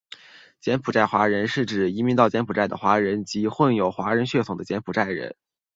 [0.59, 5.35] 柬埔寨华人指的是移民到柬埔寨的华人及混有华人血统的柬埔寨人。